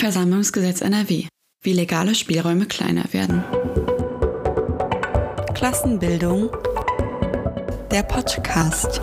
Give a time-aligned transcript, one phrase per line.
[0.00, 1.26] Versammlungsgesetz NRW.
[1.62, 3.44] Wie legale Spielräume kleiner werden.
[5.52, 6.48] Klassenbildung.
[7.90, 9.02] Der Podcast.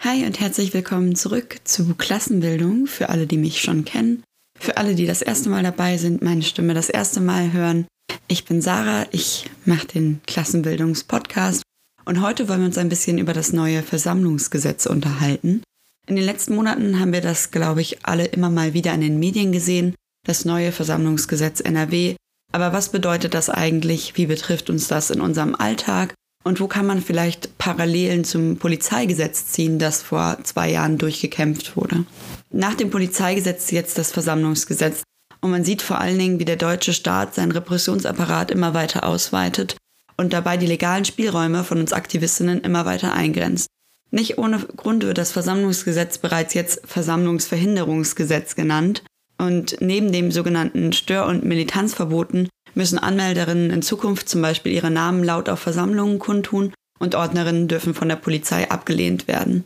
[0.00, 4.24] Hi und herzlich willkommen zurück zu Klassenbildung für alle, die mich schon kennen.
[4.58, 7.86] Für alle, die das erste Mal dabei sind, meine Stimme das erste Mal hören.
[8.26, 11.62] Ich bin Sarah, ich mache den Klassenbildungspodcast
[12.04, 15.62] und heute wollen wir uns ein bisschen über das neue Versammlungsgesetz unterhalten.
[16.08, 19.18] In den letzten Monaten haben wir das, glaube ich, alle immer mal wieder in den
[19.18, 19.94] Medien gesehen,
[20.26, 22.16] das neue Versammlungsgesetz NRW.
[22.50, 24.16] Aber was bedeutet das eigentlich?
[24.16, 26.14] Wie betrifft uns das in unserem Alltag?
[26.44, 32.06] Und wo kann man vielleicht Parallelen zum Polizeigesetz ziehen, das vor zwei Jahren durchgekämpft wurde?
[32.50, 35.02] Nach dem Polizeigesetz jetzt das Versammlungsgesetz.
[35.42, 39.76] Und man sieht vor allen Dingen, wie der deutsche Staat seinen Repressionsapparat immer weiter ausweitet
[40.16, 43.68] und dabei die legalen Spielräume von uns Aktivistinnen immer weiter eingrenzt.
[44.10, 49.02] Nicht ohne Grund wird das Versammlungsgesetz bereits jetzt Versammlungsverhinderungsgesetz genannt.
[49.36, 55.22] Und neben dem sogenannten Stör- und Militanzverboten müssen Anmelderinnen in Zukunft zum Beispiel ihre Namen
[55.22, 59.64] laut auf Versammlungen kundtun und Ordnerinnen dürfen von der Polizei abgelehnt werden.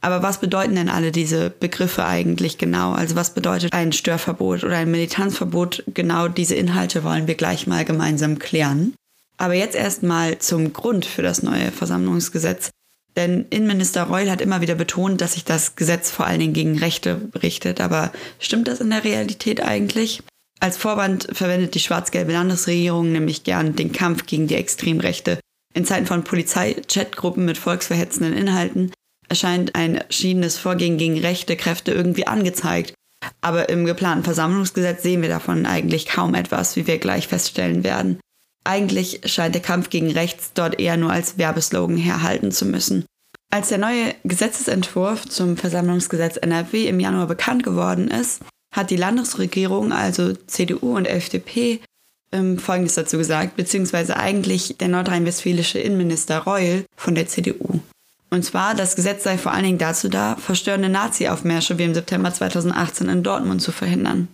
[0.00, 2.92] Aber was bedeuten denn alle diese Begriffe eigentlich genau?
[2.92, 5.84] Also was bedeutet ein Störverbot oder ein Militanzverbot?
[5.92, 8.94] Genau diese Inhalte wollen wir gleich mal gemeinsam klären.
[9.36, 12.70] Aber jetzt erstmal zum Grund für das neue Versammlungsgesetz.
[13.16, 16.78] Denn Innenminister Reul hat immer wieder betont, dass sich das Gesetz vor allen Dingen gegen
[16.78, 17.80] Rechte richtet.
[17.80, 20.22] Aber stimmt das in der Realität eigentlich?
[20.60, 25.40] Als Vorwand verwendet die schwarz-gelbe Landesregierung nämlich gern den Kampf gegen die Extremrechte.
[25.74, 28.92] In Zeiten von Polizei-Chatgruppen mit volksverhetzenden Inhalten
[29.28, 32.94] erscheint ein erschienenes Vorgehen gegen rechte Kräfte irgendwie angezeigt.
[33.40, 38.18] Aber im geplanten Versammlungsgesetz sehen wir davon eigentlich kaum etwas, wie wir gleich feststellen werden.
[38.64, 43.04] Eigentlich scheint der Kampf gegen rechts dort eher nur als Werbeslogan herhalten zu müssen.
[43.50, 49.92] Als der neue Gesetzesentwurf zum Versammlungsgesetz NRW im Januar bekannt geworden ist, hat die Landesregierung,
[49.92, 51.80] also CDU und FDP,
[52.32, 57.80] ähm, Folgendes dazu gesagt, beziehungsweise eigentlich der nordrhein-westfälische Innenminister Reul von der CDU.
[58.30, 62.32] Und zwar, das Gesetz sei vor allen Dingen dazu da, verstörende Nazi-Aufmärsche wie im September
[62.32, 64.28] 2018 in Dortmund zu verhindern.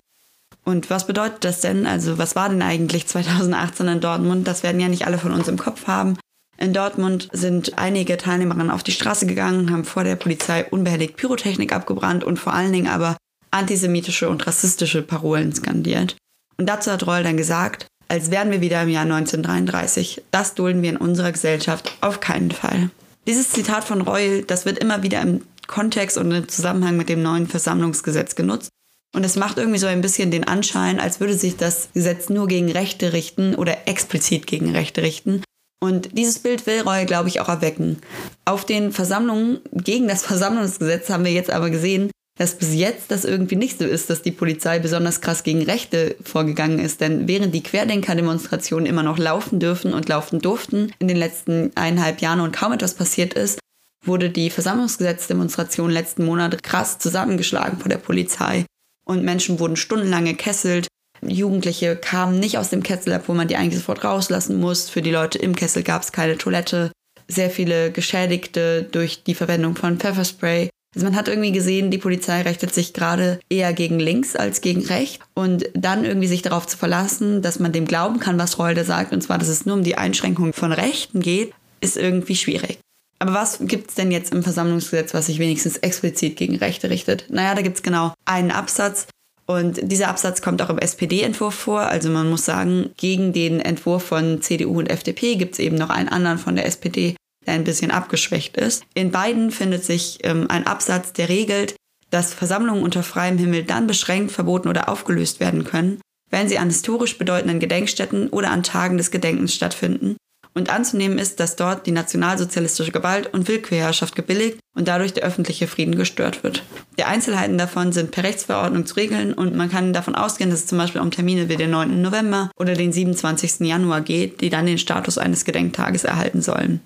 [0.69, 1.87] Und was bedeutet das denn?
[1.87, 4.49] Also was war denn eigentlich 2018 in Dortmund?
[4.49, 6.19] Das werden ja nicht alle von uns im Kopf haben.
[6.59, 11.73] In Dortmund sind einige Teilnehmerinnen auf die Straße gegangen, haben vor der Polizei unbehelligt Pyrotechnik
[11.73, 13.17] abgebrannt und vor allen Dingen aber
[13.53, 16.17] antisemitische und rassistische Parolen skandiert.
[16.57, 20.25] Und dazu hat Roll dann gesagt, als wären wir wieder im Jahr 1933.
[20.33, 22.91] Das dulden wir in unserer Gesellschaft auf keinen Fall.
[23.29, 27.23] Dieses Zitat von Reul, das wird immer wieder im Kontext und im Zusammenhang mit dem
[27.23, 28.71] neuen Versammlungsgesetz genutzt.
[29.17, 32.47] Und es macht irgendwie so ein bisschen den Anschein, als würde sich das Gesetz nur
[32.49, 35.43] gegen Rechte richten oder explizit gegen Rechte richten.
[35.83, 37.97] Und dieses Bild will Reul, glaube ich, auch erwecken.
[38.45, 43.25] Auf den Versammlungen gegen das Versammlungsgesetz haben wir jetzt aber gesehen, dass bis jetzt das
[43.25, 47.01] irgendwie nicht so ist, dass die Polizei besonders krass gegen Rechte vorgegangen ist.
[47.01, 52.21] Denn während die Querdenker-Demonstrationen immer noch laufen dürfen und laufen durften in den letzten eineinhalb
[52.21, 53.59] Jahren und kaum etwas passiert ist,
[54.05, 58.67] wurde die Versammlungsgesetzdemonstration letzten Monat krass zusammengeschlagen vor der Polizei
[59.07, 60.89] und Menschen wurden stundenlang gekesselt.
[61.23, 64.91] Jugendliche kamen nicht aus dem Kessel, obwohl man die eigentlich sofort rauslassen muss.
[64.91, 66.93] Für die Leute im Kessel gab es keine Toilette.
[67.29, 70.69] Sehr viele Geschädigte durch die Verwendung von Pfefferspray.
[70.95, 74.85] Also man hat irgendwie gesehen, die Polizei richtet sich gerade eher gegen links als gegen
[74.87, 75.25] rechts.
[75.35, 79.13] Und dann irgendwie sich darauf zu verlassen, dass man dem glauben kann, was Rolde sagt,
[79.13, 82.79] und zwar, dass es nur um die Einschränkung von Rechten geht, ist irgendwie schwierig.
[83.19, 87.27] Aber was gibt es denn jetzt im Versammlungsgesetz, was sich wenigstens explizit gegen Rechte richtet?
[87.31, 89.07] Naja, da gibt es genau einen Absatz.
[89.47, 91.81] Und dieser Absatz kommt auch im SPD-Entwurf vor.
[91.83, 95.89] Also man muss sagen, gegen den Entwurf von CDU und FDP gibt es eben noch
[95.89, 97.15] einen anderen von der SPD,
[97.47, 98.85] der ein bisschen abgeschwächt ist.
[98.95, 101.77] In beiden findet sich ähm, ein Absatz, der regelt,
[102.11, 106.01] dass Versammlungen unter freiem Himmel dann beschränkt, verboten oder aufgelöst werden können,
[106.31, 110.17] wenn sie an historisch bedeutenden Gedenkstätten oder an Tagen des Gedenkens stattfinden
[110.57, 115.67] und anzunehmen ist, dass dort die nationalsozialistische Gewalt und Willkürherrschaft gebilligt und dadurch der öffentliche
[115.67, 116.63] Frieden gestört wird.
[116.99, 120.67] Die Einzelheiten davon sind per Rechtsverordnung zu regeln und man kann davon ausgehen, dass es
[120.67, 122.01] zum Beispiel um Termine wie den 9.
[122.01, 123.61] November oder den 27.
[123.61, 126.81] Januar geht, die dann den Status eines Gedenktages erhalten sollen.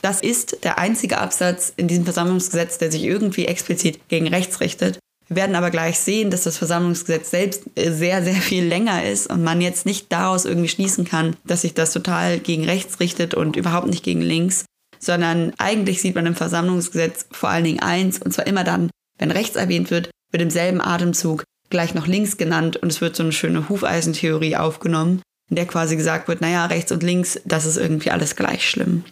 [0.00, 4.98] Das ist der einzige Absatz in diesem Versammlungsgesetz, der sich irgendwie explizit gegen rechts richtet.
[5.30, 9.28] Wir werden aber gleich sehen, dass das Versammlungsgesetz selbst äh, sehr, sehr viel länger ist
[9.28, 13.34] und man jetzt nicht daraus irgendwie schließen kann, dass sich das total gegen rechts richtet
[13.34, 14.64] und überhaupt nicht gegen links,
[14.98, 19.30] sondern eigentlich sieht man im Versammlungsgesetz vor allen Dingen eins, und zwar immer dann, wenn
[19.30, 23.22] rechts erwähnt wird, wird im selben Atemzug gleich noch links genannt und es wird so
[23.22, 27.76] eine schöne Hufeisentheorie aufgenommen, in der quasi gesagt wird, naja, rechts und links, das ist
[27.76, 29.04] irgendwie alles gleich schlimm.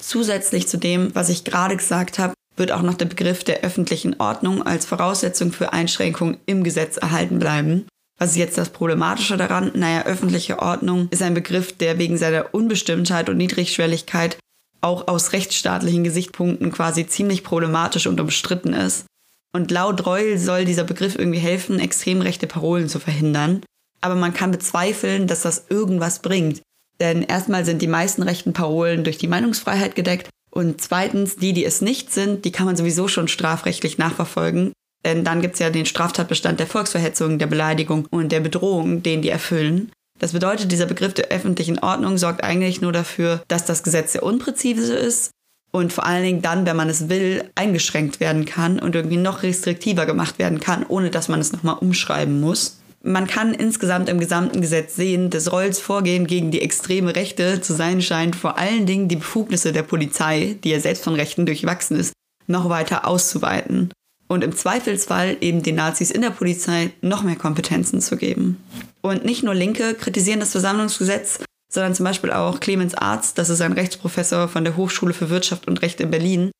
[0.00, 4.18] Zusätzlich zu dem, was ich gerade gesagt habe, wird auch noch der Begriff der öffentlichen
[4.18, 7.86] Ordnung als Voraussetzung für Einschränkungen im Gesetz erhalten bleiben.
[8.18, 9.72] Was ist jetzt das Problematische daran?
[9.74, 14.38] Naja, öffentliche Ordnung ist ein Begriff, der wegen seiner Unbestimmtheit und Niedrigschwelligkeit
[14.80, 19.06] auch aus rechtsstaatlichen Gesichtspunkten quasi ziemlich problematisch und umstritten ist.
[19.52, 23.62] Und laut Reul soll dieser Begriff irgendwie helfen, extrem rechte Parolen zu verhindern.
[24.00, 26.62] Aber man kann bezweifeln, dass das irgendwas bringt.
[27.00, 31.66] Denn erstmal sind die meisten rechten Parolen durch die Meinungsfreiheit gedeckt und zweitens, die, die
[31.66, 34.72] es nicht sind, die kann man sowieso schon strafrechtlich nachverfolgen.
[35.04, 39.20] Denn dann gibt es ja den Straftatbestand der Volksverhetzung, der Beleidigung und der Bedrohung, den
[39.20, 39.92] die erfüllen.
[40.18, 44.22] Das bedeutet, dieser Begriff der öffentlichen Ordnung sorgt eigentlich nur dafür, dass das Gesetz sehr
[44.22, 45.30] unpräzise ist
[45.72, 49.42] und vor allen Dingen dann, wenn man es will, eingeschränkt werden kann und irgendwie noch
[49.42, 54.18] restriktiver gemacht werden kann, ohne dass man es nochmal umschreiben muss man kann insgesamt im
[54.18, 58.84] gesamten Gesetz sehen, dass Rolls Vorgehen gegen die extreme Rechte zu sein scheint, vor allen
[58.84, 62.12] Dingen die Befugnisse der Polizei, die ja selbst von Rechten durchwachsen ist,
[62.48, 63.90] noch weiter auszuweiten
[64.28, 68.60] und im Zweifelsfall eben den Nazis in der Polizei noch mehr Kompetenzen zu geben.
[69.02, 71.38] Und nicht nur Linke kritisieren das Versammlungsgesetz,
[71.72, 75.68] sondern zum Beispiel auch Clemens Arzt, das ist ein Rechtsprofessor von der Hochschule für Wirtschaft
[75.68, 76.50] und Recht in Berlin,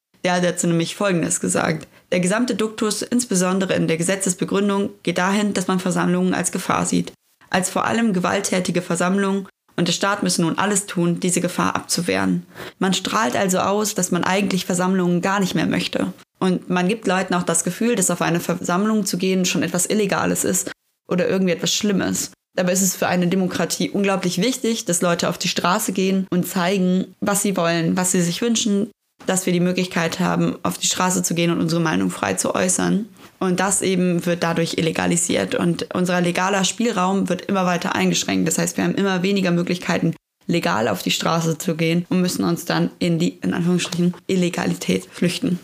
[0.41, 1.87] der hat nämlich Folgendes gesagt.
[2.13, 7.13] Der gesamte Duktus, insbesondere in der Gesetzesbegründung, geht dahin, dass man Versammlungen als Gefahr sieht.
[7.51, 12.47] Als vor allem gewalttätige Versammlungen und der Staat müsse nun alles tun, diese Gefahr abzuwehren.
[12.79, 16.13] Man strahlt also aus, dass man eigentlich Versammlungen gar nicht mehr möchte.
[16.39, 19.87] Und man gibt Leuten auch das Gefühl, dass auf eine Versammlung zu gehen schon etwas
[19.87, 20.71] Illegales ist
[21.09, 22.33] oder irgendwie etwas Schlimmes.
[22.57, 26.49] Dabei ist es für eine Demokratie unglaublich wichtig, dass Leute auf die Straße gehen und
[26.49, 28.91] zeigen, was sie wollen, was sie sich wünschen,
[29.27, 32.55] dass wir die Möglichkeit haben, auf die Straße zu gehen und unsere Meinung frei zu
[32.55, 33.07] äußern.
[33.39, 38.49] Und das eben wird dadurch illegalisiert und unser legaler Spielraum wird immer weiter eingeschränkt.
[38.49, 40.15] Das heißt, wir haben immer weniger Möglichkeiten,
[40.47, 45.07] legal auf die Straße zu gehen und müssen uns dann in die, in Anführungsstrichen, Illegalität
[45.11, 45.59] flüchten.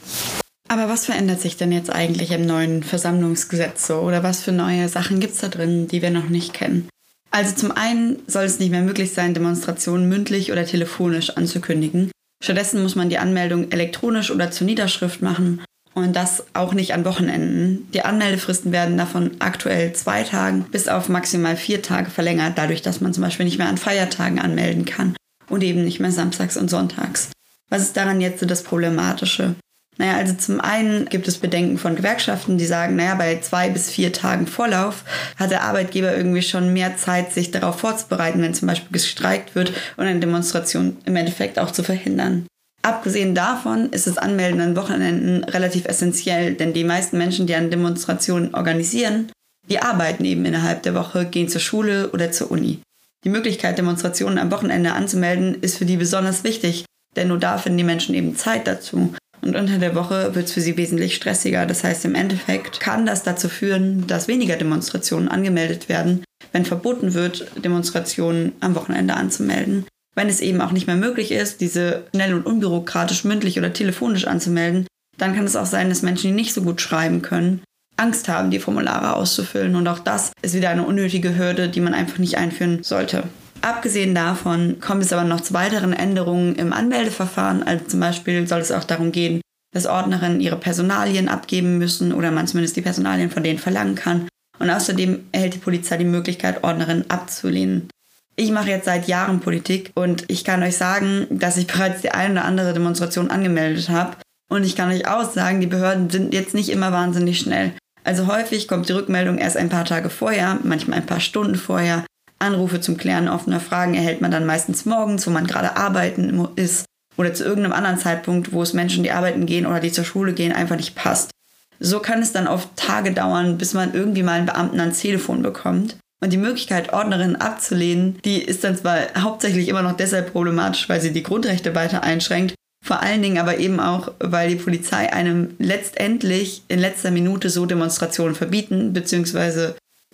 [0.68, 3.96] Aber was verändert sich denn jetzt eigentlich im neuen Versammlungsgesetz so?
[3.96, 6.88] Oder was für neue Sachen gibt es da drin, die wir noch nicht kennen?
[7.30, 12.10] Also zum einen soll es nicht mehr möglich sein, Demonstrationen mündlich oder telefonisch anzukündigen.
[12.42, 15.62] Stattdessen muss man die Anmeldung elektronisch oder zur Niederschrift machen
[15.94, 17.88] und das auch nicht an Wochenenden.
[17.92, 23.00] Die Anmeldefristen werden davon aktuell zwei Tagen bis auf maximal vier Tage verlängert, dadurch, dass
[23.00, 25.14] man zum Beispiel nicht mehr an Feiertagen anmelden kann
[25.48, 27.30] und eben nicht mehr samstags und sonntags.
[27.70, 29.54] Was ist daran jetzt so das Problematische?
[29.98, 33.90] Naja, also zum einen gibt es Bedenken von Gewerkschaften, die sagen, naja, bei zwei bis
[33.90, 35.04] vier Tagen Vorlauf
[35.38, 39.72] hat der Arbeitgeber irgendwie schon mehr Zeit, sich darauf vorzubereiten, wenn zum Beispiel gestreikt wird
[39.96, 42.46] und eine Demonstration im Endeffekt auch zu verhindern.
[42.82, 47.70] Abgesehen davon ist das Anmelden an Wochenenden relativ essentiell, denn die meisten Menschen, die an
[47.70, 49.30] Demonstrationen organisieren,
[49.68, 52.80] die arbeiten eben innerhalb der Woche, gehen zur Schule oder zur Uni.
[53.24, 56.84] Die Möglichkeit, Demonstrationen am Wochenende anzumelden, ist für die besonders wichtig,
[57.14, 59.14] denn nur da finden die Menschen eben Zeit dazu.
[59.42, 61.66] Und unter der Woche wird es für sie wesentlich stressiger.
[61.66, 67.14] Das heißt, im Endeffekt kann das dazu führen, dass weniger Demonstrationen angemeldet werden, wenn verboten
[67.14, 69.84] wird, Demonstrationen am Wochenende anzumelden.
[70.14, 74.26] Wenn es eben auch nicht mehr möglich ist, diese schnell und unbürokratisch mündlich oder telefonisch
[74.26, 74.86] anzumelden,
[75.18, 77.62] dann kann es auch sein, dass Menschen, die nicht so gut schreiben können,
[77.96, 79.74] Angst haben, die Formulare auszufüllen.
[79.74, 83.24] Und auch das ist wieder eine unnötige Hürde, die man einfach nicht einführen sollte.
[83.62, 87.62] Abgesehen davon kommt es aber noch zu weiteren Änderungen im Anmeldeverfahren.
[87.62, 89.40] Also zum Beispiel soll es auch darum gehen,
[89.72, 94.28] dass Ordnerinnen ihre Personalien abgeben müssen oder man zumindest die Personalien von denen verlangen kann.
[94.58, 97.88] Und außerdem erhält die Polizei die Möglichkeit, Ordnerinnen abzulehnen.
[98.34, 102.10] Ich mache jetzt seit Jahren Politik und ich kann euch sagen, dass ich bereits die
[102.10, 104.16] eine oder andere Demonstration angemeldet habe.
[104.50, 107.72] Und ich kann euch auch sagen, die Behörden sind jetzt nicht immer wahnsinnig schnell.
[108.04, 112.04] Also häufig kommt die Rückmeldung erst ein paar Tage vorher, manchmal ein paar Stunden vorher.
[112.42, 116.84] Anrufe zum Klären offener Fragen erhält man dann meistens morgens, wo man gerade arbeiten ist
[117.16, 120.32] oder zu irgendeinem anderen Zeitpunkt, wo es Menschen, die arbeiten gehen oder die zur Schule
[120.32, 121.30] gehen, einfach nicht passt.
[121.78, 125.42] So kann es dann oft Tage dauern, bis man irgendwie mal einen Beamten ans Telefon
[125.42, 125.96] bekommt.
[126.22, 131.00] Und die Möglichkeit, Ordnerinnen abzulehnen, die ist dann zwar hauptsächlich immer noch deshalb problematisch, weil
[131.00, 135.54] sie die Grundrechte weiter einschränkt, vor allen Dingen aber eben auch, weil die Polizei einem
[135.58, 139.72] letztendlich in letzter Minute so Demonstrationen verbieten bzw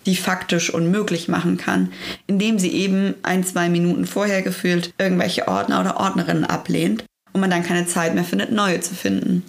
[0.09, 1.93] die faktisch unmöglich machen kann,
[2.27, 7.51] indem sie eben ein, zwei Minuten vorher gefühlt irgendwelche Ordner oder Ordnerinnen ablehnt und man
[7.51, 9.45] dann keine Zeit mehr findet, neue zu finden.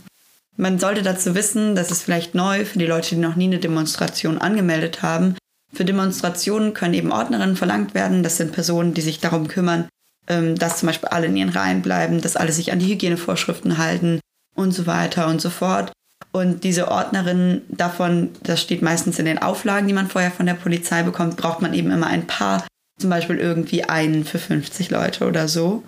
[0.57, 3.59] Man sollte dazu wissen, dass es vielleicht neu für die Leute, die noch nie eine
[3.59, 5.35] Demonstration angemeldet haben.
[5.73, 8.21] Für Demonstrationen können eben Ordnerinnen verlangt werden.
[8.21, 9.87] Das sind Personen, die sich darum kümmern,
[10.27, 13.77] ähm, dass zum Beispiel alle in ihren Reihen bleiben, dass alle sich an die Hygienevorschriften
[13.77, 14.19] halten
[14.55, 15.93] und so weiter und so fort.
[16.31, 20.53] Und diese Ordnerin davon, das steht meistens in den Auflagen, die man vorher von der
[20.53, 22.67] Polizei bekommt, braucht man eben immer ein paar,
[22.99, 25.83] zum Beispiel irgendwie einen für 50 Leute oder so.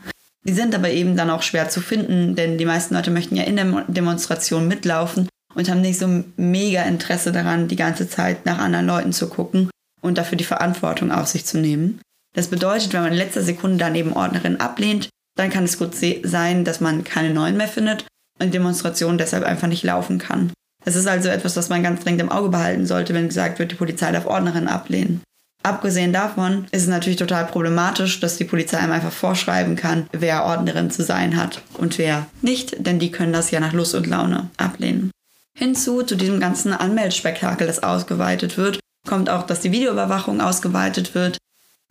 [0.47, 3.43] Die sind aber eben dann auch schwer zu finden, denn die meisten Leute möchten ja
[3.43, 8.57] in der Demonstration mitlaufen und haben nicht so mega Interesse daran, die ganze Zeit nach
[8.57, 9.69] anderen Leuten zu gucken
[10.01, 12.01] und dafür die Verantwortung auf sich zu nehmen.
[12.33, 15.93] Das bedeutet, wenn man in letzter Sekunde dann eben Ordnerin ablehnt, dann kann es gut
[16.23, 18.05] sein, dass man keine neuen mehr findet
[18.41, 20.51] und die Demonstration deshalb einfach nicht laufen kann.
[20.83, 23.71] Das ist also etwas, was man ganz dringend im Auge behalten sollte, wenn gesagt wird,
[23.71, 25.21] die Polizei darf Ordnerin ablehnen.
[25.63, 30.45] Abgesehen davon ist es natürlich total problematisch, dass die Polizei einem einfach vorschreiben kann, wer
[30.45, 34.07] Ordnerin zu sein hat und wer nicht, denn die können das ja nach Lust und
[34.07, 35.12] Laune ablehnen.
[35.55, 41.38] Hinzu zu diesem ganzen Anmeldespektakel, das ausgeweitet wird, kommt auch, dass die Videoüberwachung ausgeweitet wird.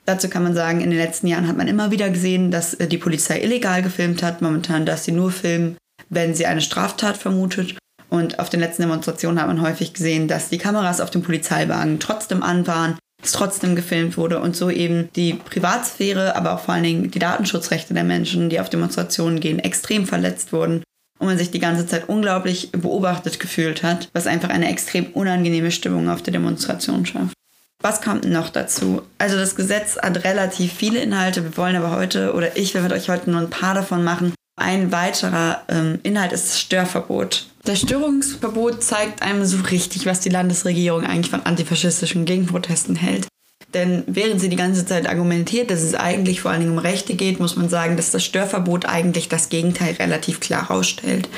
[0.05, 2.89] Dazu kann man sagen, in den letzten Jahren hat man immer wieder gesehen, dass äh,
[2.89, 4.43] die Polizei illegal gefilmt hat.
[4.43, 5.77] Momentan, dass sie nur filmen,
[6.11, 7.77] wenn sie eine Straftat vermutet.
[8.11, 12.01] Und auf den letzten Demonstrationen hat man häufig gesehen, dass die Kameras auf dem Polizeiwagen
[12.01, 16.75] trotzdem an waren, es trotzdem gefilmt wurde und so eben die Privatsphäre, aber auch vor
[16.75, 20.83] allen Dingen die Datenschutzrechte der Menschen, die auf Demonstrationen gehen, extrem verletzt wurden
[21.19, 25.71] und man sich die ganze Zeit unglaublich beobachtet gefühlt hat, was einfach eine extrem unangenehme
[25.71, 27.35] Stimmung auf der Demonstration schafft.
[27.83, 29.03] Was kommt noch dazu?
[29.19, 31.45] Also das Gesetz hat relativ viele Inhalte.
[31.45, 34.35] Wir wollen aber heute, oder ich werde euch heute nur ein paar davon machen.
[34.61, 37.47] Ein weiterer ähm, Inhalt ist das Störverbot.
[37.65, 43.27] Das Störungsverbot zeigt einem so richtig, was die Landesregierung eigentlich von antifaschistischen Gegenprotesten hält.
[43.73, 47.15] Denn während sie die ganze Zeit argumentiert, dass es eigentlich vor allen Dingen um Rechte
[47.15, 51.31] geht, muss man sagen, dass das Störverbot eigentlich das Gegenteil relativ klar herausstellt.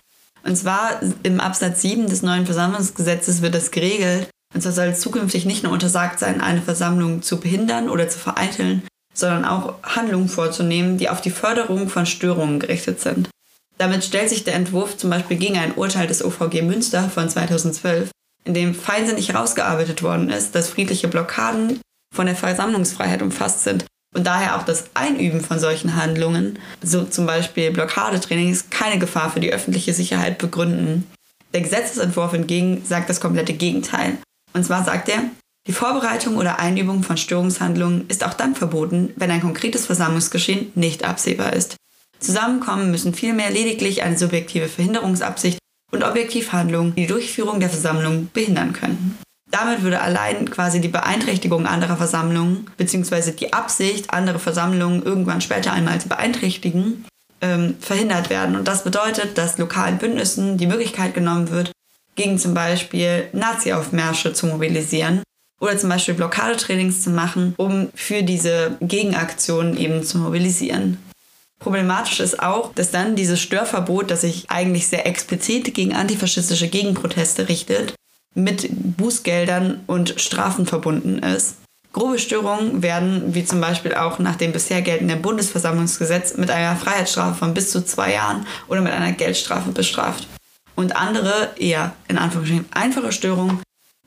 [0.43, 4.27] Und zwar im Absatz 7 des neuen Versammlungsgesetzes wird das geregelt.
[4.53, 8.19] Und zwar soll es zukünftig nicht nur untersagt sein, eine Versammlung zu behindern oder zu
[8.19, 8.83] vereiteln,
[9.15, 13.29] sondern auch Handlungen vorzunehmen, die auf die Förderung von Störungen gerichtet sind.
[13.79, 18.11] Damit stellt sich der Entwurf zum Beispiel gegen ein Urteil des OVG Münster von 2012,
[18.45, 21.81] in dem feinsinnig herausgearbeitet worden ist, dass friedliche Blockaden
[22.15, 27.27] von der Versammlungsfreiheit umfasst sind und daher auch das Einüben von solchen Handlungen, so zum
[27.27, 31.11] Beispiel Blockadetrainings, keine Gefahr für die öffentliche Sicherheit begründen.
[31.55, 34.19] Der Gesetzesentwurf hingegen sagt das komplette Gegenteil.
[34.53, 35.25] Und zwar sagt er,
[35.69, 41.05] die Vorbereitung oder Einübung von Störungshandlungen ist auch dann verboten, wenn ein konkretes Versammlungsgeschehen nicht
[41.05, 41.77] absehbar ist.
[42.19, 45.59] Zusammenkommen müssen vielmehr lediglich eine subjektive Verhinderungsabsicht
[45.93, 49.19] und Objektivhandlungen, die die Durchführung der Versammlung behindern können.
[49.53, 53.33] Damit würde allein quasi die Beeinträchtigung anderer Versammlungen bzw.
[53.33, 57.05] die Absicht, andere Versammlungen irgendwann später einmal zu beeinträchtigen,
[57.41, 58.57] ähm, verhindert werden.
[58.57, 61.71] Und das bedeutet, dass lokalen Bündnissen die Möglichkeit genommen wird,
[62.17, 65.23] gegen zum Beispiel Nazi-Aufmärsche zu mobilisieren
[65.63, 70.99] oder zum Beispiel Blockadetrainings zu machen, um für diese Gegenaktionen eben zu mobilisieren.
[71.61, 77.49] Problematisch ist auch, dass dann dieses Störverbot, das sich eigentlich sehr explizit gegen antifaschistische Gegenproteste
[77.49, 77.95] richtet,
[78.35, 81.59] mit Bußgeldern und Strafen verbunden ist.
[81.93, 87.39] Grobe Störungen werden, wie zum Beispiel auch nach dem bisher geltenden Bundesversammlungsgesetz, mit einer Freiheitsstrafe
[87.39, 90.27] von bis zu zwei Jahren oder mit einer Geldstrafe bestraft.
[90.75, 93.61] Und andere, eher in Anführungsstrichen einfache Störungen,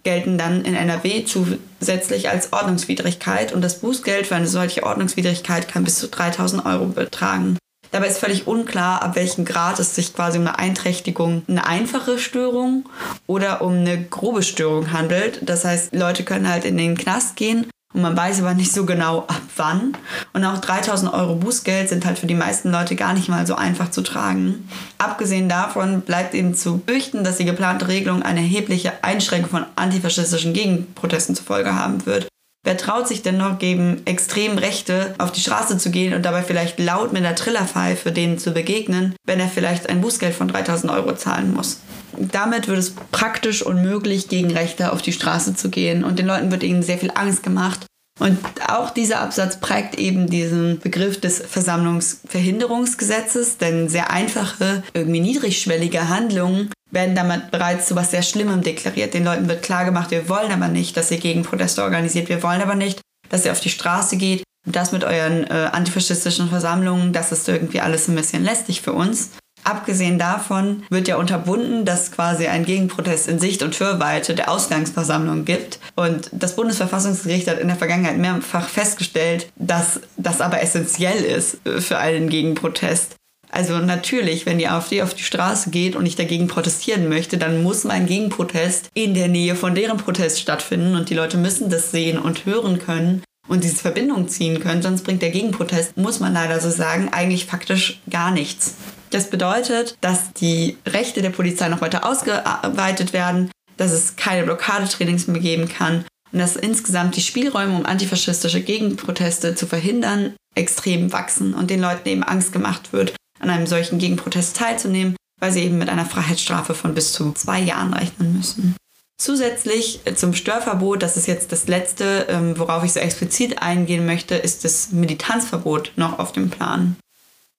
[0.05, 5.83] gelten dann in NRW zusätzlich als Ordnungswidrigkeit und das Bußgeld für eine solche Ordnungswidrigkeit kann
[5.83, 7.57] bis zu 3000 Euro betragen.
[7.91, 12.19] Dabei ist völlig unklar, ab welchem Grad es sich quasi um eine Einträchtigung, eine einfache
[12.19, 12.87] Störung
[13.25, 15.39] oder um eine grobe Störung handelt.
[15.43, 18.85] Das heißt, Leute können halt in den Knast gehen und man weiß aber nicht so
[18.85, 19.97] genau ab wann.
[20.33, 23.55] Und auch 3000 Euro Bußgeld sind halt für die meisten Leute gar nicht mal so
[23.55, 24.67] einfach zu tragen.
[24.97, 30.53] Abgesehen davon bleibt eben zu fürchten, dass die geplante Regelung eine erhebliche Einschränkung von antifaschistischen
[30.53, 32.27] Gegenprotesten zur Folge haben wird.
[32.65, 36.41] Wer traut sich denn noch gegen extrem Rechte auf die Straße zu gehen und dabei
[36.41, 40.91] vielleicht laut mit der Trillerpfeife denen zu begegnen, wenn er vielleicht ein Bußgeld von 3000
[40.91, 41.81] Euro zahlen muss?
[42.17, 46.49] Damit wird es praktisch unmöglich, gegen Rechte auf die Straße zu gehen und den Leuten
[46.49, 47.85] wird ihnen sehr viel Angst gemacht.
[48.19, 56.07] Und auch dieser Absatz prägt eben diesen Begriff des Versammlungsverhinderungsgesetzes, denn sehr einfache, irgendwie niedrigschwellige
[56.07, 59.13] Handlungen werden damit bereits zu was sehr Schlimmem deklariert.
[59.13, 62.29] Den Leuten wird klargemacht, wir wollen aber nicht, dass ihr Gegenproteste organisiert.
[62.29, 64.43] Wir wollen aber nicht, dass ihr auf die Straße geht.
[64.65, 69.29] Das mit euren äh, antifaschistischen Versammlungen, das ist irgendwie alles ein bisschen lästig für uns.
[69.65, 75.43] Abgesehen davon wird ja unterbunden, dass quasi ein Gegenprotest in Sicht und Hörweite der Ausgangsversammlung
[75.43, 75.79] gibt.
[75.95, 81.97] Und das Bundesverfassungsgericht hat in der Vergangenheit mehrfach festgestellt, dass das aber essentiell ist für
[81.97, 83.15] einen Gegenprotest.
[83.49, 87.63] Also natürlich, wenn die AfD auf die Straße geht und ich dagegen protestieren möchte, dann
[87.63, 91.89] muss mein Gegenprotest in der Nähe von deren Protest stattfinden und die Leute müssen das
[91.89, 96.33] sehen und hören können und diese Verbindung ziehen können, sonst bringt der Gegenprotest, muss man
[96.33, 98.75] leider so sagen, eigentlich faktisch gar nichts.
[99.15, 105.27] Das bedeutet, dass die Rechte der Polizei noch weiter ausgeweitet werden, dass es keine Blockadetrainings
[105.27, 106.03] mehr geben kann
[106.33, 112.09] und dass insgesamt die Spielräume, um antifaschistische Gegenproteste zu verhindern, extrem wachsen und den Leuten
[112.09, 116.75] eben Angst gemacht wird, an einem solchen Gegenprotest teilzunehmen, weil sie eben mit einer Freiheitsstrafe
[116.75, 118.75] von bis zu zwei Jahren rechnen müssen.
[119.17, 124.35] Zusätzlich zum Störverbot, das ist jetzt das letzte, ähm, worauf ich so explizit eingehen möchte,
[124.35, 126.97] ist das Militanzverbot noch auf dem Plan.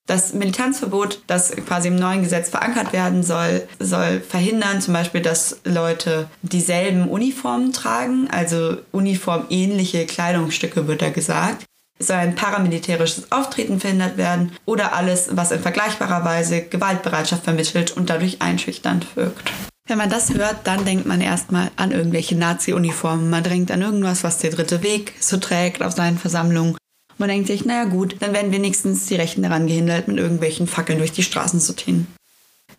[0.07, 5.61] Das Militanzverbot, das quasi im neuen Gesetz verankert werden soll, soll verhindern zum Beispiel, dass
[5.65, 11.65] Leute dieselben Uniformen tragen, also uniformähnliche Kleidungsstücke wird da gesagt.
[11.99, 17.97] Es soll ein paramilitärisches Auftreten verhindert werden oder alles, was in vergleichbarer Weise Gewaltbereitschaft vermittelt
[17.97, 19.51] und dadurch einschüchternd wirkt.
[19.89, 23.31] Wenn man das hört, dann denkt man erstmal an irgendwelche Nazi-Uniformen.
[23.31, 26.77] Man denkt an irgendwas, was der dritte Weg so trägt auf seinen Versammlungen.
[27.19, 30.99] Man denkt sich, naja gut, dann werden wenigstens die Rechten daran gehindert, mit irgendwelchen Fackeln
[30.99, 32.07] durch die Straßen zu ziehen.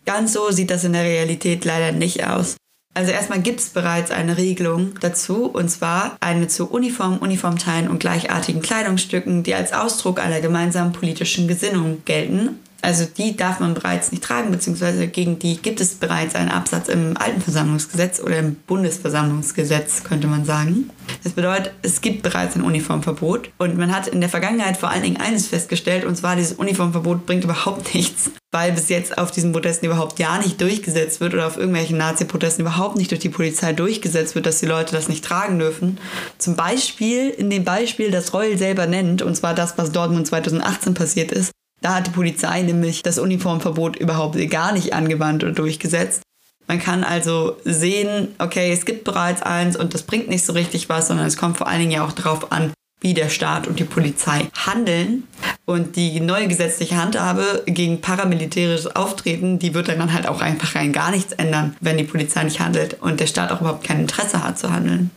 [0.06, 2.56] Ganz so sieht das in der Realität leider nicht aus.
[2.94, 8.00] Also erstmal gibt es bereits eine Regelung dazu, und zwar eine zu Uniform, Uniformteilen und
[8.00, 14.12] gleichartigen Kleidungsstücken, die als Ausdruck einer gemeinsamen politischen Gesinnung gelten also die darf man bereits
[14.12, 20.04] nicht tragen, beziehungsweise gegen die gibt es bereits einen Absatz im Altenversammlungsgesetz oder im Bundesversammlungsgesetz,
[20.04, 20.90] könnte man sagen.
[21.24, 25.02] Das bedeutet, es gibt bereits ein Uniformverbot und man hat in der Vergangenheit vor allen
[25.02, 29.52] Dingen eines festgestellt, und zwar dieses Uniformverbot bringt überhaupt nichts, weil bis jetzt auf diesen
[29.52, 33.72] Protesten überhaupt gar nicht durchgesetzt wird oder auf irgendwelchen Nazi-Protesten überhaupt nicht durch die Polizei
[33.72, 35.98] durchgesetzt wird, dass die Leute das nicht tragen dürfen.
[36.38, 40.94] Zum Beispiel in dem Beispiel, das Reul selber nennt, und zwar das, was Dortmund 2018
[40.94, 46.22] passiert ist, da hat die Polizei nämlich das Uniformverbot überhaupt gar nicht angewandt und durchgesetzt.
[46.66, 50.88] Man kann also sehen, okay, es gibt bereits eins und das bringt nicht so richtig
[50.88, 53.78] was, sondern es kommt vor allen Dingen ja auch darauf an, wie der Staat und
[53.78, 55.24] die Polizei handeln.
[55.64, 60.92] Und die neue gesetzliche Handhabe gegen paramilitärisches Auftreten, die wird dann halt auch einfach rein
[60.92, 64.42] gar nichts ändern, wenn die Polizei nicht handelt und der Staat auch überhaupt kein Interesse
[64.42, 65.10] hat zu handeln.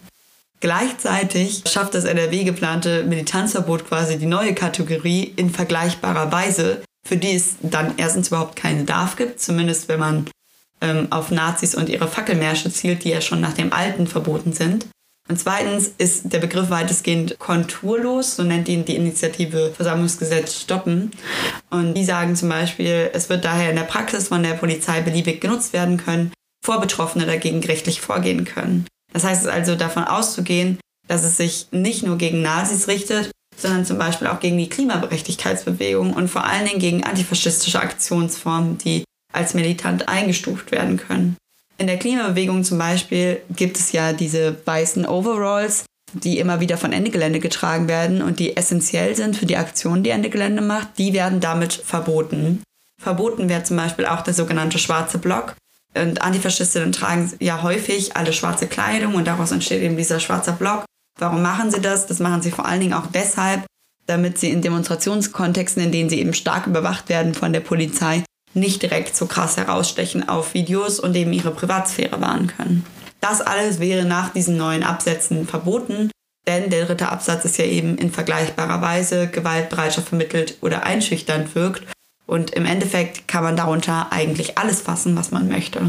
[0.62, 7.34] Gleichzeitig schafft das NRW geplante Militanzverbot quasi die neue Kategorie in vergleichbarer Weise, für die
[7.34, 10.30] es dann erstens überhaupt keinen Darf gibt, zumindest wenn man
[10.80, 14.86] ähm, auf Nazis und ihre Fackelmärsche zielt, die ja schon nach dem alten verboten sind.
[15.28, 21.12] Und zweitens ist der Begriff weitestgehend konturlos, so nennt ihn die Initiative Versammlungsgesetz stoppen.
[21.72, 25.42] Und die sagen zum Beispiel, es wird daher in der Praxis von der Polizei beliebig
[25.42, 26.32] genutzt werden können,
[26.64, 28.86] vor Betroffene dagegen gerichtlich vorgehen können.
[29.14, 33.98] Das heißt also davon auszugehen, dass es sich nicht nur gegen Nazis richtet, sondern zum
[33.98, 40.08] Beispiel auch gegen die Klimaberechtigkeitsbewegung und vor allen Dingen gegen antifaschistische Aktionsformen, die als militant
[40.08, 41.38] eingestuft werden können.
[41.78, 46.94] In der Klimabewegung zum Beispiel gibt es ja diese weißen Overalls, die immer wieder von
[46.94, 50.98] Ende Gelände getragen werden und die essentiell sind für die Aktion, die Ende Gelände macht,
[50.98, 52.62] die werden damit verboten.
[53.02, 55.56] Verboten wird zum Beispiel auch der sogenannte schwarze Block,
[55.96, 60.86] und Antifaschistinnen tragen ja häufig alle schwarze Kleidung und daraus entsteht eben dieser schwarze Block.
[61.20, 62.08] Warum machen sie das?
[62.08, 63.66] Das machen sie vor allen Dingen auch deshalb,
[64.08, 68.24] damit sie in Demonstrationskontexten, in denen sie eben stark überwacht werden von der Polizei,
[68.54, 72.86] nicht direkt so krass herausstechen auf Videos und eben ihre Privatsphäre wahren können.
[73.20, 76.10] Das alles wäre nach diesen neuen Absätzen verboten,
[76.48, 81.84] denn der dritte Absatz ist ja eben in vergleichbarer Weise gewaltbereitscher vermittelt oder einschüchternd wirkt
[82.32, 85.82] und im Endeffekt kann man darunter eigentlich alles fassen, was man möchte.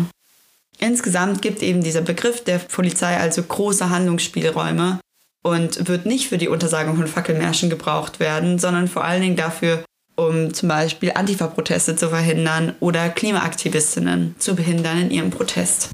[0.81, 4.99] Insgesamt gibt eben dieser Begriff der Polizei also große Handlungsspielräume
[5.45, 9.85] und wird nicht für die Untersagung von Fackelmärschen gebraucht werden, sondern vor allen Dingen dafür,
[10.17, 15.91] um zum Beispiel Antifa-Proteste zu verhindern oder Klimaaktivistinnen zu behindern in ihrem Protest.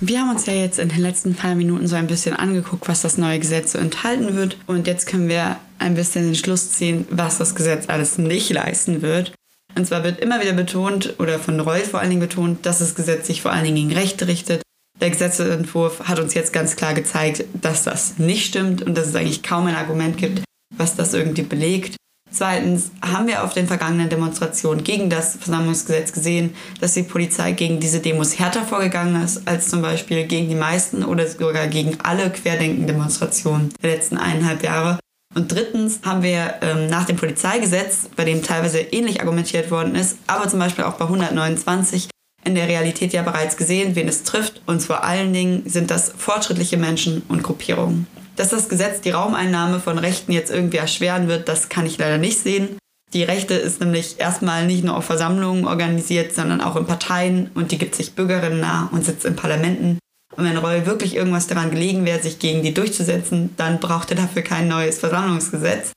[0.00, 3.02] Wir haben uns ja jetzt in den letzten paar Minuten so ein bisschen angeguckt, was
[3.02, 4.58] das neue Gesetz so enthalten wird.
[4.68, 9.02] Und jetzt können wir ein bisschen den Schluss ziehen, was das Gesetz alles nicht leisten
[9.02, 9.32] wird.
[9.78, 12.96] Und zwar wird immer wieder betont, oder von Reul vor allen Dingen betont, dass das
[12.96, 14.60] Gesetz sich vor allen Dingen gegen Rechte richtet.
[15.00, 19.14] Der Gesetzentwurf hat uns jetzt ganz klar gezeigt, dass das nicht stimmt und dass es
[19.14, 20.42] eigentlich kaum ein Argument gibt,
[20.76, 21.94] was das irgendwie belegt.
[22.28, 27.78] Zweitens haben wir auf den vergangenen Demonstrationen gegen das Versammlungsgesetz gesehen, dass die Polizei gegen
[27.78, 32.30] diese Demos härter vorgegangen ist als zum Beispiel gegen die meisten oder sogar gegen alle
[32.30, 34.98] Querdenken-Demonstrationen der letzten eineinhalb Jahre.
[35.38, 40.18] Und drittens haben wir ähm, nach dem Polizeigesetz, bei dem teilweise ähnlich argumentiert worden ist,
[40.26, 42.08] aber zum Beispiel auch bei 129
[42.44, 44.62] in der Realität ja bereits gesehen, wen es trifft.
[44.66, 48.08] Und vor allen Dingen sind das fortschrittliche Menschen und Gruppierungen.
[48.34, 52.18] Dass das Gesetz die Raumeinnahme von Rechten jetzt irgendwie erschweren wird, das kann ich leider
[52.18, 52.76] nicht sehen.
[53.12, 57.70] Die Rechte ist nämlich erstmal nicht nur auf Versammlungen organisiert, sondern auch in Parteien und
[57.70, 60.00] die gibt sich Bürgerinnen nah und sitzt in Parlamenten.
[60.36, 64.16] Und wenn Roy wirklich irgendwas daran gelegen wäre, sich gegen die durchzusetzen, dann braucht er
[64.16, 65.92] dafür kein neues Versammlungsgesetz.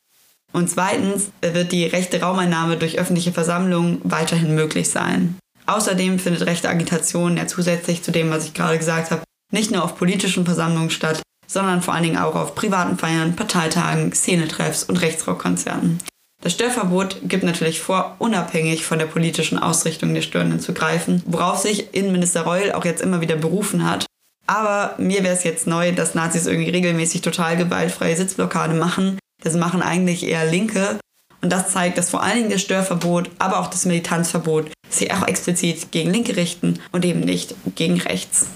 [0.53, 5.37] Und zweitens wird die rechte Raumeinnahme durch öffentliche Versammlungen weiterhin möglich sein.
[5.65, 9.83] Außerdem findet rechte Agitation ja zusätzlich zu dem, was ich gerade gesagt habe, nicht nur
[9.83, 15.01] auf politischen Versammlungen statt, sondern vor allen Dingen auch auf privaten Feiern, Parteitagen, Szenetreffs und
[15.01, 15.99] Rechtsrockkonzerten.
[16.41, 21.59] Das Störverbot gibt natürlich vor, unabhängig von der politischen Ausrichtung der Störenden zu greifen, worauf
[21.59, 24.05] sich Innenminister Reul auch jetzt immer wieder berufen hat.
[24.51, 29.17] Aber mir wäre es jetzt neu, dass Nazis irgendwie regelmäßig total gewaltfreie Sitzblockade machen.
[29.41, 30.99] Das machen eigentlich eher Linke.
[31.41, 35.25] Und das zeigt, dass vor allen Dingen das Störverbot, aber auch das Militanzverbot sich auch
[35.25, 38.47] explizit gegen Linke richten und eben nicht gegen rechts.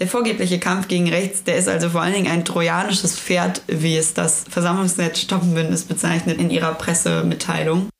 [0.00, 3.98] Der vorgebliche Kampf gegen rechts, der ist also vor allen Dingen ein trojanisches Pferd, wie
[3.98, 7.90] es das Versammlungsnetz Stoppenbündnis bezeichnet in ihrer Pressemitteilung,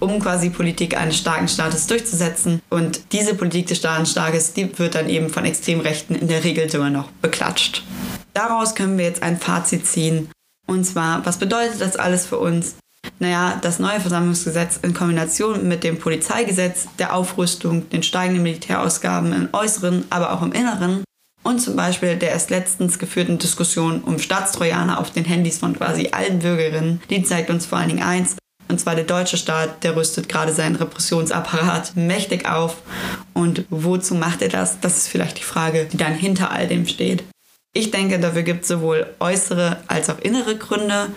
[0.00, 2.60] um quasi Politik eines starken Staates durchzusetzen.
[2.68, 6.68] Und diese Politik des starken Staates, die wird dann eben von Extremrechten in der Regel
[6.68, 7.84] sogar noch beklatscht.
[8.34, 10.30] Daraus können wir jetzt ein Fazit ziehen.
[10.66, 12.76] Und zwar, was bedeutet das alles für uns?
[13.18, 19.48] Naja, das neue Versammlungsgesetz in Kombination mit dem Polizeigesetz, der Aufrüstung, den steigenden Militärausgaben im
[19.52, 21.04] Äußeren, aber auch im Inneren
[21.42, 26.10] und zum Beispiel der erst letztens geführten Diskussion um Staatstrojaner auf den Handys von quasi
[26.12, 28.36] allen Bürgerinnen, die zeigt uns vor allen Dingen eins,
[28.70, 32.76] und zwar der deutsche Staat, der rüstet gerade seinen Repressionsapparat mächtig auf.
[33.34, 34.78] Und wozu macht er das?
[34.80, 37.24] Das ist vielleicht die Frage, die dann hinter all dem steht.
[37.72, 41.08] Ich denke, dafür gibt es sowohl äußere als auch innere Gründe.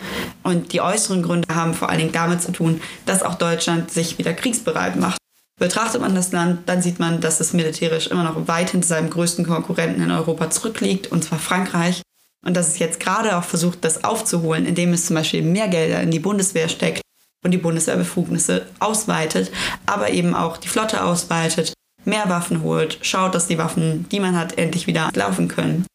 [0.42, 4.18] Und die äußeren Gründe haben vor allen Dingen damit zu tun, dass auch Deutschland sich
[4.18, 5.18] wieder kriegsbereit macht.
[5.60, 9.12] Betrachtet man das Land, dann sieht man, dass es militärisch immer noch weit hinter seinem
[9.12, 12.02] größten Konkurrenten in Europa zurückliegt, und zwar Frankreich.
[12.44, 16.02] Und dass es jetzt gerade auch versucht, das aufzuholen, indem es zum Beispiel mehr Gelder
[16.02, 17.03] in die Bundeswehr steckt
[17.44, 19.52] und die Bundeswehrbefugnisse ausweitet,
[19.86, 21.74] aber eben auch die Flotte ausweitet,
[22.06, 25.86] mehr Waffen holt, schaut, dass die Waffen, die man hat, endlich wieder laufen können.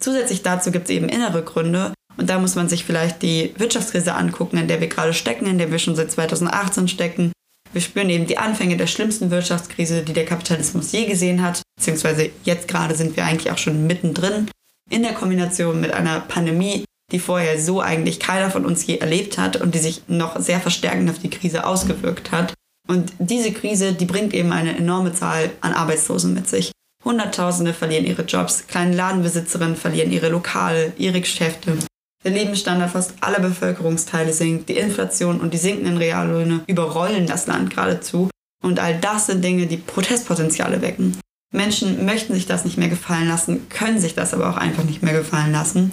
[0.00, 1.92] Zusätzlich dazu gibt es eben innere Gründe.
[2.16, 5.58] Und da muss man sich vielleicht die Wirtschaftskrise angucken, in der wir gerade stecken, in
[5.58, 7.32] der wir schon seit 2018 stecken.
[7.72, 12.30] Wir spüren eben die Anfänge der schlimmsten Wirtschaftskrise, die der Kapitalismus je gesehen hat, beziehungsweise
[12.44, 14.48] jetzt gerade sind wir eigentlich auch schon mittendrin,
[14.88, 19.38] in der Kombination mit einer Pandemie, die vorher so eigentlich keiner von uns je erlebt
[19.38, 22.54] hat und die sich noch sehr verstärkend auf die Krise ausgewirkt hat.
[22.88, 26.72] Und diese Krise, die bringt eben eine enorme Zahl an Arbeitslosen mit sich.
[27.04, 31.78] Hunderttausende verlieren ihre Jobs, kleine Ladenbesitzerinnen verlieren ihre Lokale, ihre Geschäfte.
[32.24, 37.70] Der Lebensstandard fast aller Bevölkerungsteile sinkt, die Inflation und die sinkenden Reallöhne überrollen das Land
[37.70, 38.28] geradezu.
[38.64, 41.16] Und all das sind Dinge, die Protestpotenziale wecken.
[41.52, 45.04] Menschen möchten sich das nicht mehr gefallen lassen, können sich das aber auch einfach nicht
[45.04, 45.92] mehr gefallen lassen.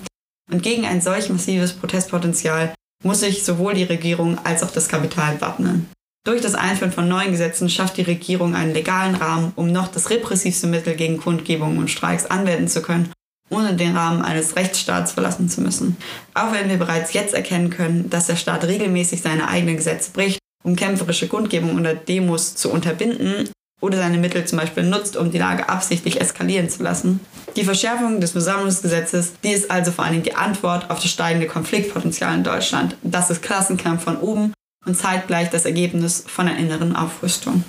[0.51, 5.39] Und gegen ein solch massives Protestpotenzial muss sich sowohl die Regierung als auch das Kapital
[5.41, 5.89] wappnen.
[6.25, 10.09] Durch das Einführen von neuen Gesetzen schafft die Regierung einen legalen Rahmen, um noch das
[10.09, 13.11] repressivste Mittel gegen Kundgebungen und Streiks anwenden zu können
[13.53, 15.97] ohne den Rahmen eines Rechtsstaats verlassen zu müssen.
[16.33, 20.39] Auch wenn wir bereits jetzt erkennen können, dass der Staat regelmäßig seine eigenen Gesetze bricht,
[20.63, 23.49] um kämpferische Kundgebungen oder Demos zu unterbinden
[23.83, 27.19] oder seine Mittel zum Beispiel nutzt, um die Lage absichtlich eskalieren zu lassen.
[27.57, 31.47] Die Verschärfung des Versammlungsgesetzes, die ist also vor allen Dingen die Antwort auf das steigende
[31.47, 32.95] Konfliktpotenzial in Deutschland.
[33.03, 34.53] Das ist Klassenkampf von oben
[34.85, 37.65] und zeitgleich das Ergebnis von einer inneren Aufrüstung.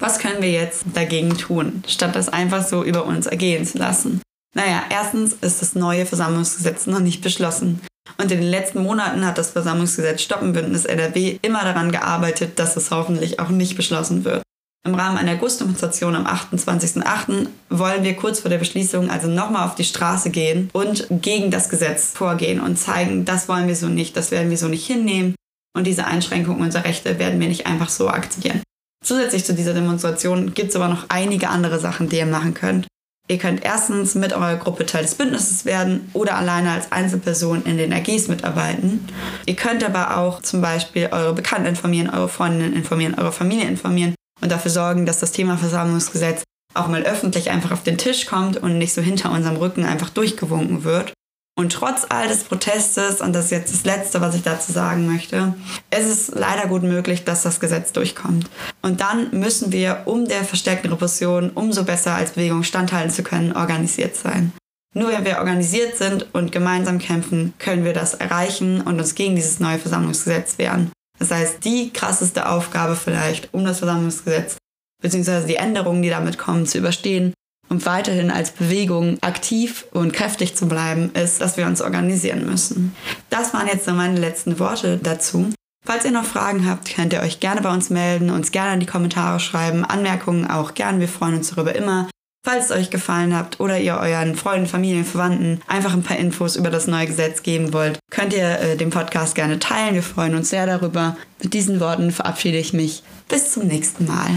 [0.00, 4.22] Was können wir jetzt dagegen tun, statt das einfach so über uns ergehen zu lassen?
[4.54, 7.80] Naja, erstens ist das neue Versammlungsgesetz noch nicht beschlossen.
[8.16, 12.90] Und in den letzten Monaten hat das Versammlungsgesetz Stoppenbündnis NRW immer daran gearbeitet, dass es
[12.90, 14.42] hoffentlich auch nicht beschlossen wird.
[14.86, 17.48] Im Rahmen einer Augustdemonstration am 28.08.
[17.68, 21.68] wollen wir kurz vor der Beschließung also nochmal auf die Straße gehen und gegen das
[21.68, 25.34] Gesetz vorgehen und zeigen, das wollen wir so nicht, das werden wir so nicht hinnehmen
[25.76, 28.62] und diese Einschränkungen unserer Rechte werden wir nicht einfach so akzeptieren.
[29.04, 32.86] Zusätzlich zu dieser Demonstration gibt es aber noch einige andere Sachen, die ihr machen könnt.
[33.30, 37.76] Ihr könnt erstens mit eurer Gruppe Teil des Bündnisses werden oder alleine als Einzelperson in
[37.76, 39.06] den AGs mitarbeiten.
[39.44, 44.14] Ihr könnt aber auch zum Beispiel eure Bekannten informieren, eure Freundinnen informieren, eure Familie informieren
[44.40, 46.42] und dafür sorgen, dass das Thema Versammlungsgesetz
[46.74, 50.10] auch mal öffentlich einfach auf den Tisch kommt und nicht so hinter unserem Rücken einfach
[50.10, 51.12] durchgewunken wird.
[51.58, 55.12] Und trotz all des Protestes, und das ist jetzt das Letzte, was ich dazu sagen
[55.12, 55.54] möchte,
[55.90, 58.48] ist es leider gut möglich, dass das Gesetz durchkommt.
[58.80, 63.56] Und dann müssen wir, um der verstärkten Repression umso besser als Bewegung standhalten zu können,
[63.56, 64.52] organisiert sein.
[64.94, 69.34] Nur wenn wir organisiert sind und gemeinsam kämpfen, können wir das erreichen und uns gegen
[69.34, 70.92] dieses neue Versammlungsgesetz wehren.
[71.18, 74.56] Das heißt, die krasseste Aufgabe vielleicht, um das Versammlungsgesetz
[75.02, 75.46] bzw.
[75.46, 77.34] die Änderungen, die damit kommen, zu überstehen,
[77.68, 82.94] um weiterhin als Bewegung aktiv und kräftig zu bleiben, ist, dass wir uns organisieren müssen.
[83.30, 85.52] Das waren jetzt so meine letzten Worte dazu.
[85.84, 88.80] Falls ihr noch Fragen habt, könnt ihr euch gerne bei uns melden, uns gerne in
[88.80, 91.00] die Kommentare schreiben, Anmerkungen auch gerne.
[91.00, 92.08] Wir freuen uns darüber immer.
[92.44, 96.56] Falls es euch gefallen habt oder ihr euren Freunden, Familien, Verwandten einfach ein paar Infos
[96.56, 99.94] über das neue Gesetz geben wollt, könnt ihr äh, den Podcast gerne teilen.
[99.94, 101.16] Wir freuen uns sehr darüber.
[101.42, 103.02] Mit diesen Worten verabschiede ich mich.
[103.28, 104.30] Bis zum nächsten Mal.